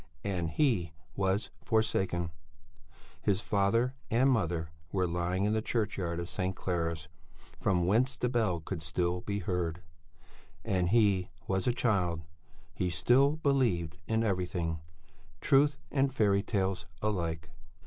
[0.23, 2.31] And he was forsaken;
[3.21, 6.55] his father and mother were lying in the churchyard of St.
[6.55, 7.07] Clara's,
[7.59, 9.83] from whence the bell could still be heard;
[10.65, 12.21] and he was a child;
[12.73, 14.79] he still believed in everything,
[15.39, 17.51] truth and fairy tales alike.